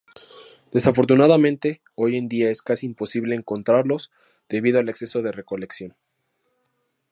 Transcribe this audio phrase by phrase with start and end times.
[0.71, 4.11] Desafortunadamente hoy en día es casi imposible encontrarlos
[4.49, 5.95] debido al exceso de recolección.